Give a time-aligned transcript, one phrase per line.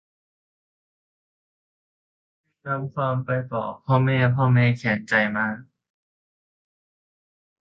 [2.43, 5.57] จึงนำความไปบอกพ่อแม่ พ่อแม่แค้นใจมาก